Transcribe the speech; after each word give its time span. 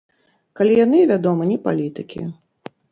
Калі 0.61 0.73
яны, 0.85 1.03
вядома, 1.13 1.43
не 1.51 1.61
палітыкі. 1.69 2.21